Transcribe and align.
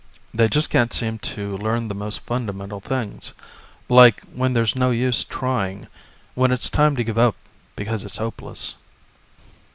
They 0.33 0.49
just 0.49 0.71
can't 0.71 0.91
seem 0.91 1.19
to 1.19 1.57
learn 1.57 1.87
the 1.87 1.93
most 1.93 2.21
fundamental 2.21 2.79
things. 2.79 3.33
Like 3.87 4.23
when 4.33 4.53
there's 4.53 4.75
no 4.75 4.89
use 4.89 5.23
trying 5.23 5.85
when 6.33 6.51
it's 6.51 6.71
time 6.71 6.95
to 6.95 7.03
give 7.03 7.19
up 7.19 7.35
because 7.75 8.03
it's 8.03 8.17
hopeless.... 8.17 8.77